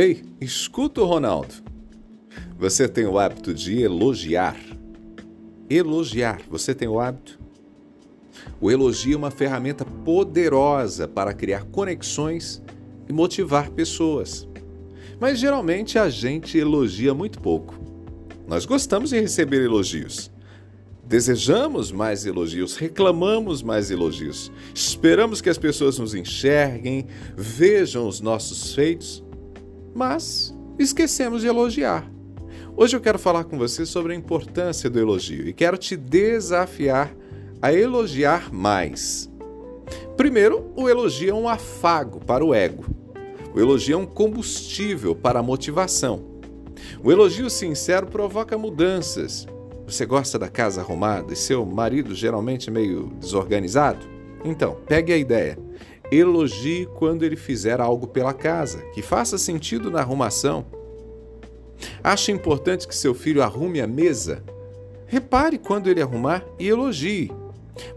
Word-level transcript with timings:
Ei, 0.00 0.22
escuta 0.40 1.00
o 1.00 1.04
Ronaldo. 1.04 1.52
Você 2.56 2.86
tem 2.86 3.04
o 3.04 3.18
hábito 3.18 3.52
de 3.52 3.82
elogiar? 3.82 4.56
Elogiar, 5.68 6.40
você 6.48 6.72
tem 6.72 6.86
o 6.86 7.00
hábito? 7.00 7.36
O 8.60 8.70
elogio 8.70 9.14
é 9.14 9.16
uma 9.16 9.32
ferramenta 9.32 9.84
poderosa 9.84 11.08
para 11.08 11.34
criar 11.34 11.64
conexões 11.64 12.62
e 13.08 13.12
motivar 13.12 13.70
pessoas. 13.70 14.46
Mas 15.18 15.40
geralmente 15.40 15.98
a 15.98 16.08
gente 16.08 16.56
elogia 16.56 17.12
muito 17.12 17.40
pouco. 17.40 17.74
Nós 18.46 18.64
gostamos 18.64 19.10
de 19.10 19.20
receber 19.20 19.64
elogios. 19.64 20.30
Desejamos 21.04 21.90
mais 21.90 22.24
elogios, 22.24 22.76
reclamamos 22.76 23.64
mais 23.64 23.90
elogios, 23.90 24.52
esperamos 24.72 25.40
que 25.40 25.50
as 25.50 25.58
pessoas 25.58 25.98
nos 25.98 26.14
enxerguem, 26.14 27.04
vejam 27.36 28.06
os 28.06 28.20
nossos 28.20 28.74
feitos, 28.74 29.24
mas 29.94 30.54
esquecemos 30.78 31.42
de 31.42 31.48
elogiar. 31.48 32.10
Hoje 32.76 32.96
eu 32.96 33.00
quero 33.00 33.18
falar 33.18 33.44
com 33.44 33.58
você 33.58 33.84
sobre 33.84 34.12
a 34.12 34.16
importância 34.16 34.88
do 34.88 34.98
elogio 34.98 35.48
e 35.48 35.52
quero 35.52 35.76
te 35.76 35.96
desafiar 35.96 37.12
a 37.60 37.72
elogiar 37.72 38.52
mais. 38.52 39.28
Primeiro, 40.16 40.72
o 40.76 40.88
elogio 40.88 41.30
é 41.30 41.34
um 41.34 41.48
afago 41.48 42.20
para 42.24 42.44
o 42.44 42.54
ego. 42.54 42.84
O 43.54 43.60
elogio 43.60 43.94
é 43.94 43.96
um 43.96 44.06
combustível 44.06 45.14
para 45.14 45.40
a 45.40 45.42
motivação. 45.42 46.24
O 47.02 47.10
elogio 47.10 47.50
sincero 47.50 48.06
provoca 48.06 48.56
mudanças, 48.56 49.46
você 49.88 50.04
gosta 50.04 50.38
da 50.38 50.48
casa 50.48 50.82
arrumada 50.82 51.32
e 51.32 51.36
seu 51.36 51.64
marido 51.64 52.14
geralmente 52.14 52.70
meio 52.70 53.10
desorganizado? 53.18 54.06
Então, 54.44 54.76
pegue 54.86 55.12
a 55.12 55.16
ideia. 55.16 55.58
Elogie 56.10 56.86
quando 56.94 57.24
ele 57.24 57.36
fizer 57.36 57.80
algo 57.80 58.06
pela 58.06 58.32
casa, 58.32 58.82
que 58.94 59.02
faça 59.02 59.36
sentido 59.36 59.90
na 59.90 60.00
arrumação. 60.00 60.64
Acha 62.02 62.32
importante 62.32 62.88
que 62.88 62.94
seu 62.94 63.14
filho 63.14 63.42
arrume 63.42 63.80
a 63.80 63.86
mesa? 63.86 64.42
Repare 65.06 65.58
quando 65.58 65.88
ele 65.88 66.02
arrumar 66.02 66.44
e 66.58 66.68
elogie. 66.68 67.30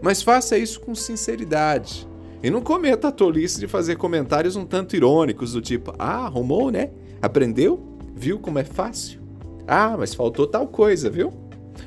Mas 0.00 0.22
faça 0.22 0.56
isso 0.56 0.80
com 0.80 0.94
sinceridade. 0.94 2.08
E 2.42 2.50
não 2.50 2.60
cometa 2.60 3.08
a 3.08 3.12
tolice 3.12 3.60
de 3.60 3.66
fazer 3.66 3.96
comentários 3.96 4.56
um 4.56 4.64
tanto 4.64 4.96
irônicos, 4.96 5.52
do 5.52 5.60
tipo: 5.60 5.92
Ah, 5.98 6.24
arrumou, 6.24 6.70
né? 6.70 6.90
Aprendeu? 7.20 7.80
Viu 8.14 8.38
como 8.38 8.58
é 8.58 8.64
fácil? 8.64 9.20
Ah, 9.66 9.96
mas 9.96 10.14
faltou 10.14 10.46
tal 10.46 10.66
coisa, 10.66 11.08
viu? 11.08 11.32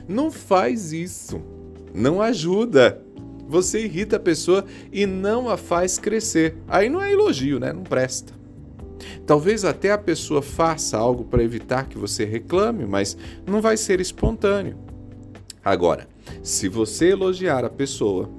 Não 0.08 0.32
faz 0.32 0.94
isso. 0.94 1.42
Não 1.94 2.22
ajuda. 2.22 3.05
Você 3.48 3.86
irrita 3.86 4.16
a 4.16 4.20
pessoa 4.20 4.66
e 4.92 5.06
não 5.06 5.50
a 5.50 5.58
faz 5.58 5.98
crescer. 5.98 6.56
Aí 6.68 6.90
não 6.90 7.02
é 7.02 7.12
elogio, 7.12 7.60
né? 7.60 7.72
Não 7.72 7.84
presta. 7.84 8.34
Talvez 9.26 9.66
até 9.66 9.92
a 9.92 9.98
pessoa 9.98 10.42
faça 10.42 10.98
algo 10.98 11.26
para 11.26 11.44
evitar 11.44 11.88
que 11.88 11.98
você 11.98 12.26
reclame, 12.26 12.86
mas 12.86 13.18
não 13.46 13.62
vai 13.62 13.78
ser 13.78 14.00
espontâneo. 14.00 14.78
Agora, 15.64 16.08
se 16.44 16.68
você 16.68 17.10
elogiar 17.10 17.66
a 17.66 17.70
pessoa, 17.70 18.30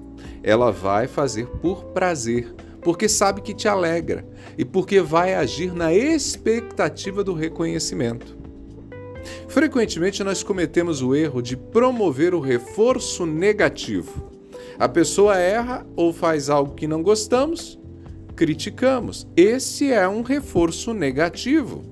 ela 0.42 0.70
vai 0.70 1.08
fazer 1.08 1.46
por 1.46 1.86
prazer, 1.86 2.54
porque 2.82 3.08
sabe 3.08 3.40
que 3.40 3.54
te 3.54 3.66
alegra 3.66 4.24
e 4.56 4.64
porque 4.64 5.00
vai 5.00 5.34
agir 5.34 5.74
na 5.74 5.92
expectativa 5.92 7.24
do 7.24 7.34
reconhecimento. 7.34 8.36
Frequentemente 9.48 10.22
nós 10.22 10.42
cometemos 10.42 11.02
o 11.02 11.14
erro 11.14 11.42
de 11.42 11.56
promover 11.56 12.32
o 12.32 12.40
reforço 12.40 13.26
negativo. 13.26 14.35
A 14.78 14.88
pessoa 14.88 15.36
erra 15.36 15.86
ou 15.96 16.12
faz 16.12 16.50
algo 16.50 16.74
que 16.74 16.86
não 16.86 17.02
gostamos, 17.02 17.78
criticamos. 18.34 19.26
Esse 19.34 19.90
é 19.90 20.06
um 20.06 20.22
reforço 20.22 20.92
negativo. 20.92 21.82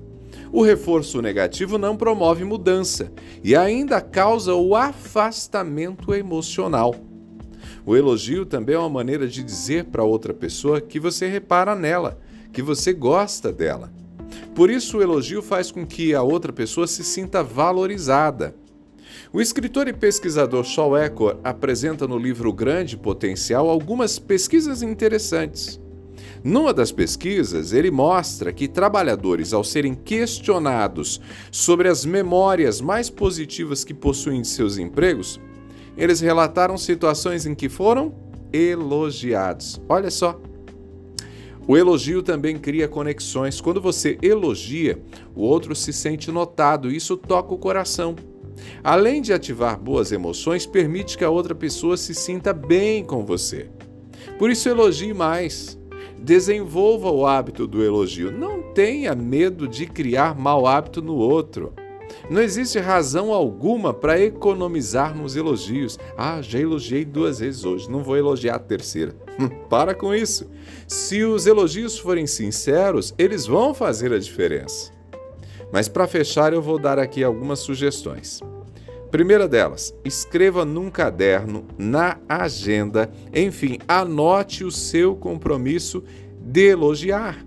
O 0.51 0.61
reforço 0.61 1.21
negativo 1.21 1.77
não 1.77 1.97
promove 1.97 2.43
mudança 2.43 3.11
e 3.43 3.55
ainda 3.55 3.99
causa 3.99 4.53
o 4.53 4.75
afastamento 4.75 6.13
emocional. 6.13 6.95
O 7.85 7.95
elogio 7.95 8.45
também 8.45 8.75
é 8.75 8.79
uma 8.79 8.89
maneira 8.89 9.27
de 9.27 9.43
dizer 9.43 9.85
para 9.85 10.03
outra 10.03 10.33
pessoa 10.33 10.79
que 10.79 10.99
você 10.99 11.27
repara 11.27 11.75
nela, 11.75 12.19
que 12.53 12.61
você 12.61 12.93
gosta 12.93 13.51
dela. 13.51 13.91
Por 14.53 14.69
isso, 14.69 14.97
o 14.97 15.01
elogio 15.01 15.41
faz 15.41 15.71
com 15.71 15.85
que 15.85 16.13
a 16.15 16.23
outra 16.23 16.53
pessoa 16.53 16.87
se 16.87 17.03
sinta 17.03 17.43
valorizada. 17.43 18.55
O 19.31 19.41
escritor 19.41 19.87
e 19.87 19.93
pesquisador 19.93 20.63
Shaw 20.63 20.97
Eckhor 20.97 21.37
apresenta 21.43 22.07
no 22.07 22.17
livro 22.17 22.51
Grande 22.53 22.97
Potencial 22.97 23.69
algumas 23.69 24.19
pesquisas 24.19 24.81
interessantes. 24.81 25.79
Numa 26.43 26.73
das 26.73 26.91
pesquisas, 26.91 27.73
ele 27.73 27.89
mostra 27.89 28.53
que 28.53 28.67
trabalhadores, 28.67 29.51
ao 29.51 29.63
serem 29.63 29.95
questionados 29.95 31.19
sobre 31.51 31.89
as 31.89 32.05
memórias 32.05 32.79
mais 32.79 33.09
positivas 33.09 33.83
que 33.83 33.93
possuem 33.93 34.41
de 34.41 34.47
seus 34.47 34.77
empregos, 34.77 35.39
eles 35.97 36.19
relataram 36.19 36.77
situações 36.77 37.45
em 37.45 37.55
que 37.55 37.67
foram 37.67 38.13
elogiados. 38.53 39.81
Olha 39.89 40.11
só, 40.11 40.39
o 41.67 41.75
elogio 41.75 42.21
também 42.21 42.57
cria 42.57 42.87
conexões. 42.87 43.59
Quando 43.59 43.81
você 43.81 44.19
elogia, 44.21 45.01
o 45.35 45.41
outro 45.41 45.75
se 45.75 45.91
sente 45.91 46.29
notado 46.31 46.91
e 46.91 46.95
isso 46.95 47.17
toca 47.17 47.53
o 47.53 47.57
coração. 47.57 48.15
Além 48.83 49.21
de 49.21 49.33
ativar 49.33 49.79
boas 49.79 50.11
emoções, 50.11 50.65
permite 50.65 51.17
que 51.17 51.23
a 51.23 51.29
outra 51.29 51.55
pessoa 51.55 51.97
se 51.97 52.13
sinta 52.13 52.53
bem 52.53 53.03
com 53.03 53.25
você. 53.25 53.69
Por 54.37 54.49
isso, 54.49 54.69
elogie 54.69 55.13
mais. 55.13 55.77
Desenvolva 56.17 57.11
o 57.11 57.25
hábito 57.25 57.67
do 57.67 57.83
elogio. 57.83 58.31
Não 58.31 58.73
tenha 58.73 59.13
medo 59.13 59.67
de 59.67 59.85
criar 59.85 60.35
mau 60.35 60.65
hábito 60.65 61.01
no 61.01 61.15
outro. 61.15 61.73
Não 62.29 62.41
existe 62.41 62.79
razão 62.79 63.31
alguma 63.31 63.93
para 63.93 64.19
economizarmos 64.19 65.35
elogios. 65.35 65.99
Ah, 66.17 66.41
já 66.41 66.59
elogiei 66.59 67.05
duas 67.05 67.39
vezes 67.39 67.63
hoje, 67.65 67.89
não 67.89 68.03
vou 68.03 68.17
elogiar 68.17 68.55
a 68.55 68.59
terceira. 68.59 69.13
para 69.69 69.93
com 69.93 70.13
isso. 70.13 70.49
Se 70.87 71.23
os 71.23 71.45
elogios 71.45 71.97
forem 71.97 72.25
sinceros, 72.25 73.13
eles 73.17 73.45
vão 73.45 73.73
fazer 73.73 74.11
a 74.13 74.19
diferença. 74.19 74.91
Mas 75.75 75.89
para 75.89 76.07
fechar, 76.07 76.53
eu 76.53 76.61
vou 76.61 76.79
dar 76.79 76.97
aqui 76.97 77.21
algumas 77.21 77.59
sugestões. 77.59 78.39
Primeira 79.11 79.45
delas, 79.45 79.93
escreva 80.05 80.63
num 80.63 80.89
caderno, 80.89 81.65
na 81.77 82.17
agenda, 82.29 83.11
enfim, 83.33 83.79
anote 83.85 84.63
o 84.63 84.71
seu 84.71 85.17
compromisso 85.17 86.01
de 86.39 86.69
elogiar. 86.69 87.45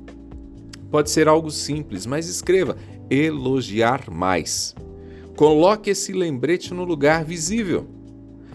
Pode 0.91 1.09
ser 1.09 1.27
algo 1.27 1.50
simples, 1.50 2.05
mas 2.05 2.28
escreva 2.28 2.77
elogiar 3.09 4.11
mais. 4.11 4.75
Coloque 5.34 5.89
esse 5.89 6.12
lembrete 6.12 6.75
no 6.75 6.84
lugar 6.84 7.25
visível. 7.25 7.89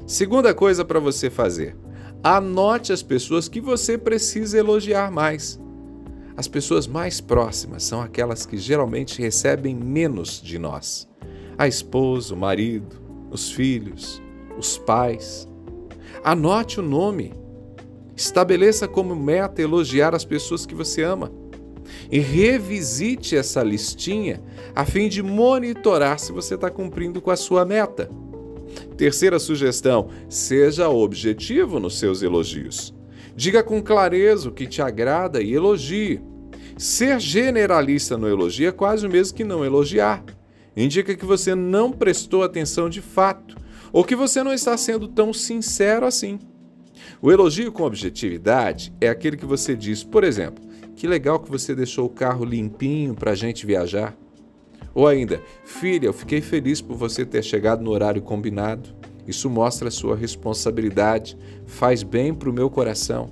Segunda 0.05 0.53
coisa 0.53 0.85
para 0.85 1.00
você 1.00 1.31
fazer: 1.31 1.75
anote 2.23 2.94
as 2.94 3.01
pessoas 3.01 3.47
que 3.47 3.59
você 3.59 3.97
precisa 3.97 4.55
elogiar 4.55 5.11
mais. 5.11 5.59
As 6.35 6.47
pessoas 6.47 6.88
mais 6.88 7.21
próximas 7.21 7.83
são 7.83 8.01
aquelas 8.01 8.45
que 8.45 8.57
geralmente 8.57 9.21
recebem 9.21 9.75
menos 9.75 10.41
de 10.41 10.57
nós: 10.57 11.07
a 11.57 11.67
esposa, 11.67 12.33
o 12.33 12.38
marido, 12.38 12.95
os 13.29 13.51
filhos, 13.51 14.21
os 14.57 14.77
pais. 14.77 15.47
Anote 16.23 16.79
o 16.79 16.83
nome. 16.83 17.33
Estabeleça 18.16 18.88
como 18.88 19.16
meta 19.16 19.61
elogiar 19.61 20.13
as 20.13 20.23
pessoas 20.23 20.66
que 20.66 20.75
você 20.75 21.01
ama 21.01 21.31
e 22.11 22.19
revisite 22.19 23.35
essa 23.35 23.63
listinha 23.63 24.41
a 24.75 24.85
fim 24.85 25.09
de 25.09 25.22
monitorar 25.22 26.19
se 26.19 26.31
você 26.31 26.55
está 26.55 26.69
cumprindo 26.69 27.22
com 27.22 27.31
a 27.31 27.35
sua 27.35 27.66
meta. 27.66 28.09
Terceira 28.97 29.39
sugestão: 29.39 30.09
seja 30.29 30.89
objetivo 30.89 31.79
nos 31.79 31.99
seus 31.99 32.22
elogios. 32.22 32.93
Diga 33.35 33.63
com 33.63 33.81
clareza 33.81 34.49
o 34.49 34.51
que 34.51 34.67
te 34.67 34.81
agrada 34.81 35.41
e 35.41 35.53
elogie. 35.53 36.22
Ser 36.78 37.19
generalista 37.19 38.17
no 38.17 38.28
elogio 38.28 38.67
é 38.67 38.72
quase 38.72 39.05
o 39.05 39.09
mesmo 39.09 39.35
que 39.35 39.43
não 39.43 39.66
elogiar. 39.66 40.23
Indica 40.75 41.16
que 41.16 41.25
você 41.25 41.53
não 41.55 41.91
prestou 41.91 42.43
atenção 42.43 42.90
de 42.90 43.02
fato 43.02 43.55
ou 43.91 44.03
que 44.03 44.16
você 44.16 44.43
não 44.43 44.53
está 44.53 44.75
sendo 44.75 45.08
tão 45.08 45.34
sincero 45.34 46.05
assim. 46.05 46.40
O 47.22 47.31
elogio 47.31 47.72
com 47.72 47.84
objetividade 47.84 48.93
é 48.99 49.08
aquele 49.09 49.37
que 49.37 49.46
você 49.46 49.75
diz, 49.75 50.03
por 50.03 50.23
exemplo, 50.23 50.63
que 50.96 51.08
legal 51.08 51.40
que 51.40 51.49
você 51.49 51.75
deixou 51.75 52.05
o 52.05 52.09
carro 52.09 52.46
limpinho 52.46 53.13
para 53.16 53.31
a 53.31 53.35
gente 53.35 53.66
viajar. 53.66 54.16
Ou 54.93 55.08
ainda, 55.08 55.41
filha, 55.66 56.08
eu 56.08 56.13
fiquei 56.13 56.41
feliz 56.41 56.81
por 56.81 56.96
você 56.96 57.25
ter 57.25 57.43
chegado 57.43 57.84
no 57.84 57.91
horário 57.91 58.22
combinado. 58.22 58.90
Isso 59.28 59.49
mostra 59.49 59.87
a 59.87 59.91
sua 59.91 60.16
responsabilidade, 60.16 61.37
faz 61.66 62.03
bem 62.03 62.34
para 62.34 62.49
o 62.49 62.53
meu 62.53 62.70
coração. 62.70 63.29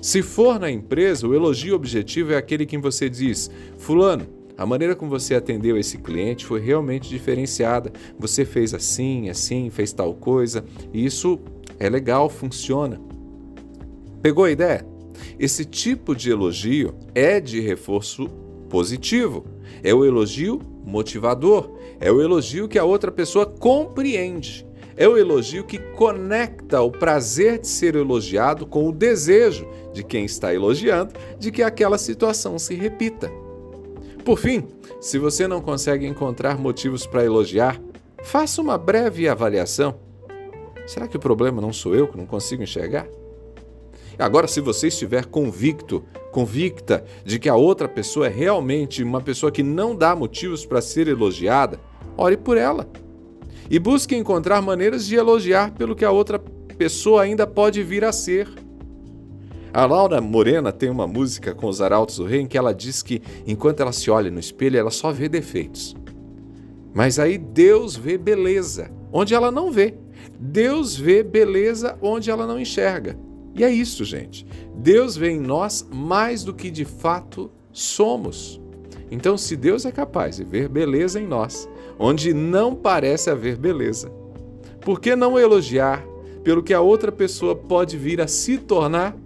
Se 0.00 0.22
for 0.22 0.58
na 0.58 0.70
empresa, 0.70 1.26
o 1.26 1.34
elogio 1.34 1.74
objetivo 1.74 2.32
é 2.32 2.36
aquele 2.36 2.64
que 2.64 2.78
você 2.78 3.08
diz: 3.08 3.50
Fulano, 3.78 4.26
a 4.56 4.64
maneira 4.64 4.94
como 4.94 5.10
você 5.10 5.34
atendeu 5.34 5.76
esse 5.76 5.98
cliente 5.98 6.46
foi 6.46 6.60
realmente 6.60 7.08
diferenciada. 7.08 7.92
Você 8.18 8.44
fez 8.44 8.74
assim, 8.74 9.28
assim, 9.28 9.70
fez 9.70 9.92
tal 9.92 10.14
coisa, 10.14 10.64
e 10.92 11.04
isso 11.04 11.40
é 11.78 11.88
legal, 11.88 12.28
funciona. 12.28 13.00
Pegou 14.22 14.44
a 14.44 14.50
ideia? 14.50 14.86
Esse 15.38 15.64
tipo 15.64 16.14
de 16.14 16.30
elogio 16.30 16.94
é 17.14 17.40
de 17.40 17.60
reforço 17.60 18.28
positivo, 18.68 19.44
é 19.82 19.92
o 19.92 20.04
elogio 20.04 20.60
motivador, 20.84 21.76
é 22.00 22.10
o 22.10 22.20
elogio 22.20 22.68
que 22.68 22.78
a 22.78 22.84
outra 22.84 23.10
pessoa 23.10 23.46
compreende, 23.46 24.66
é 24.96 25.08
o 25.08 25.16
elogio 25.16 25.64
que 25.64 25.78
conecta 25.78 26.80
o 26.80 26.90
prazer 26.90 27.58
de 27.58 27.68
ser 27.68 27.94
elogiado 27.94 28.66
com 28.66 28.88
o 28.88 28.92
desejo 28.92 29.66
de 29.92 30.02
quem 30.02 30.24
está 30.24 30.54
elogiando 30.54 31.14
de 31.38 31.50
que 31.50 31.62
aquela 31.62 31.98
situação 31.98 32.58
se 32.58 32.74
repita. 32.74 33.30
Por 34.24 34.38
fim, 34.38 34.66
se 35.00 35.18
você 35.18 35.48
não 35.48 35.60
consegue 35.60 36.06
encontrar 36.06 36.56
motivos 36.56 37.06
para 37.06 37.24
elogiar, 37.24 37.80
faça 38.22 38.62
uma 38.62 38.78
breve 38.78 39.28
avaliação. 39.28 39.96
Será 40.86 41.08
que 41.08 41.16
o 41.16 41.20
problema 41.20 41.60
não 41.60 41.72
sou 41.72 41.94
eu 41.94 42.06
que 42.06 42.16
não 42.16 42.26
consigo 42.26 42.62
enxergar? 42.62 43.06
Agora, 44.18 44.46
se 44.46 44.60
você 44.60 44.88
estiver 44.88 45.26
convicto, 45.26 46.04
convicta 46.30 47.04
de 47.24 47.38
que 47.38 47.48
a 47.48 47.56
outra 47.56 47.88
pessoa 47.88 48.26
é 48.26 48.30
realmente 48.30 49.02
uma 49.02 49.20
pessoa 49.20 49.50
que 49.50 49.62
não 49.62 49.96
dá 49.96 50.14
motivos 50.14 50.64
para 50.64 50.80
ser 50.80 51.08
elogiada, 51.08 51.80
ore 52.16 52.36
por 52.36 52.56
ela. 52.56 52.88
E 53.70 53.78
busque 53.78 54.16
encontrar 54.16 54.60
maneiras 54.60 55.06
de 55.06 55.14
elogiar 55.14 55.72
pelo 55.72 55.94
que 55.94 56.04
a 56.04 56.10
outra 56.10 56.38
pessoa 56.76 57.22
ainda 57.22 57.46
pode 57.46 57.82
vir 57.82 58.04
a 58.04 58.12
ser. 58.12 58.48
A 59.72 59.86
Laura 59.86 60.20
Morena 60.20 60.70
tem 60.70 60.90
uma 60.90 61.06
música 61.06 61.54
com 61.54 61.66
os 61.66 61.80
Arautos 61.80 62.16
do 62.16 62.24
Rei 62.24 62.40
em 62.40 62.46
que 62.46 62.58
ela 62.58 62.74
diz 62.74 63.02
que 63.02 63.22
enquanto 63.46 63.80
ela 63.80 63.92
se 63.92 64.10
olha 64.10 64.30
no 64.30 64.38
espelho, 64.38 64.78
ela 64.78 64.90
só 64.90 65.10
vê 65.10 65.28
defeitos. 65.28 65.96
Mas 66.92 67.18
aí 67.18 67.38
Deus 67.38 67.96
vê 67.96 68.18
beleza 68.18 68.90
onde 69.12 69.34
ela 69.34 69.50
não 69.50 69.70
vê. 69.70 69.94
Deus 70.38 70.96
vê 70.96 71.22
beleza 71.22 71.96
onde 72.02 72.30
ela 72.30 72.46
não 72.46 72.60
enxerga. 72.60 73.16
E 73.54 73.62
é 73.62 73.70
isso, 73.70 74.04
gente. 74.04 74.46
Deus 74.74 75.16
vê 75.16 75.30
em 75.30 75.40
nós 75.40 75.86
mais 75.92 76.42
do 76.42 76.54
que 76.54 76.70
de 76.70 76.84
fato 76.84 77.50
somos. 77.72 78.60
Então, 79.10 79.36
se 79.36 79.56
Deus 79.56 79.84
é 79.84 79.92
capaz 79.92 80.36
de 80.36 80.44
ver 80.44 80.68
beleza 80.68 81.20
em 81.20 81.26
nós, 81.26 81.68
onde 82.02 82.34
não 82.34 82.74
parece 82.74 83.30
haver 83.30 83.56
beleza, 83.56 84.10
por 84.80 85.00
que 85.00 85.14
não 85.14 85.38
elogiar 85.38 86.04
pelo 86.42 86.60
que 86.60 86.74
a 86.74 86.80
outra 86.80 87.12
pessoa 87.12 87.54
pode 87.54 87.96
vir 87.96 88.20
a 88.20 88.26
se 88.26 88.58
tornar? 88.58 89.16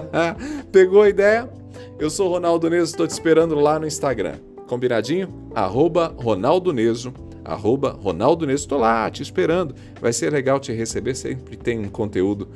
Pegou 0.72 1.02
a 1.02 1.10
ideia? 1.10 1.50
Eu 1.98 2.08
sou 2.08 2.30
Ronaldo 2.30 2.70
Neso, 2.70 2.92
estou 2.92 3.06
te 3.06 3.10
esperando 3.10 3.54
lá 3.54 3.78
no 3.78 3.86
Instagram. 3.86 4.36
Combinadinho? 4.66 5.28
Arroba 5.54 6.14
Ronaldo 6.16 6.72
Neso, 6.72 7.12
arroba 7.44 7.90
Ronaldo 7.90 8.46
Neso. 8.46 8.64
Estou 8.64 8.78
lá 8.78 9.10
te 9.10 9.22
esperando. 9.22 9.74
Vai 10.00 10.12
ser 10.14 10.32
legal 10.32 10.58
te 10.58 10.72
receber, 10.72 11.14
sempre 11.14 11.54
tem 11.54 11.78
um 11.78 11.88
conteúdo 11.90 12.48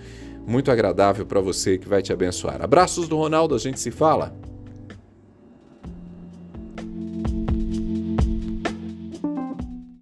muito 0.47 0.71
agradável 0.71 1.27
para 1.27 1.41
você 1.41 1.77
que 1.77 1.87
vai 1.87 2.01
te 2.01 2.15
abençoar. 2.15 2.63
Abraços 2.63 3.07
do 3.09 3.17
Ronaldo, 3.19 3.55
a 3.55 3.59
gente 3.59 3.79
se 3.79 3.91
fala. 3.91 4.35